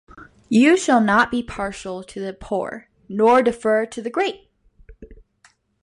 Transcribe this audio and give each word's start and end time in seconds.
You 0.49 0.77
shall 0.77 0.99
not 0.99 1.29
be 1.29 1.43
partial 1.43 2.03
to 2.05 2.19
the 2.19 2.33
poor; 2.33 2.89
nor 3.07 3.43
defer 3.43 3.85
to 3.85 4.01
the 4.01 4.09
great! 4.09 4.49